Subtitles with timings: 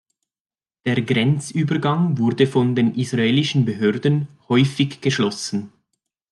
[0.83, 5.71] Der Grenzübergang wurde von den israelischen Behörden häufig geschlossen.